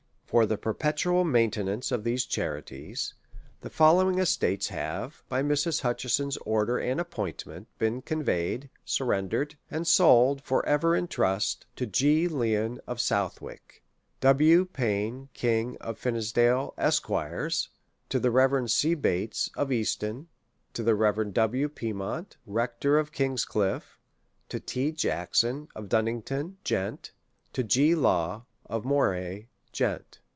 Por 0.33 0.45
the 0.45 0.57
perpetual 0.57 1.25
maintenance 1.25 1.91
of 1.91 2.05
these 2.05 2.25
charities'. 2.25 3.15
I 3.19 3.19
THE 3.19 3.25
REV. 3.27 3.27
W. 3.27 3.35
LAW. 3.35 3.55
XUt 3.55 3.61
the 3.63 3.69
following 3.69 4.19
estates 4.19 4.67
have, 4.69 5.23
by 5.27 5.43
Mrs. 5.43 5.81
Hutcheson's 5.81 6.37
oitler 6.47 6.79
and 6.81 7.01
appointment, 7.01 7.67
been 7.77 8.01
conveyed, 8.01 8.69
surrendered, 8.85 9.57
and 9.69 9.85
sold, 9.85 10.41
tor 10.45 10.65
ever 10.65 10.95
in 10.95 11.09
trust, 11.09 11.65
to 11.75 11.85
G. 11.85 12.29
Lynn, 12.29 12.79
of 12.87 12.99
Southvvick; 12.99 13.83
W. 14.21 14.63
Pain 14.63 15.27
King", 15.33 15.75
of 15.81 15.99
Finesliade, 15.99 16.73
Esqs.; 16.77 17.67
to 18.07 18.17
the 18.17 18.31
Rev.C. 18.31 18.93
Bates, 18.95 19.49
of 19.57 19.69
Easton; 19.69 20.29
to 20.71 20.81
the 20.81 20.95
Rev. 20.95 21.33
W. 21.33 21.67
Piemont, 21.67 22.37
Rector 22.45 22.97
of 22.97 23.11
King's 23.11 23.43
Cliffe; 23.43 23.99
to 24.47 24.61
T. 24.61 24.93
Jackson, 24.93 25.67
of 25.75 25.89
Duddington, 25.89 26.55
Gent.; 26.63 27.11
to 27.51 27.65
G. 27.65 27.95
Law, 27.95 28.45
of 28.65 28.85
JMorehay, 28.85 29.47
Gent. 29.73 30.19